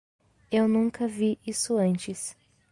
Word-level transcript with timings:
Eu 0.51 0.67
nunca 0.67 1.05
vi 1.07 1.37
isso 1.45 1.77
antes. 1.77 2.35